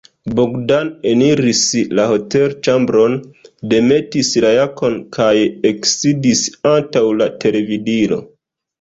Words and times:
Bogdan 0.37 0.87
eniris 1.11 1.61
la 1.99 2.05
hotelĉambron, 2.13 3.19
demetis 3.75 4.33
la 4.49 4.55
jakon 4.57 4.99
kaj 5.21 5.31
eksidis 5.75 6.45
antaŭ 6.75 7.09
la 7.23 7.33
televidilo. 7.47 8.25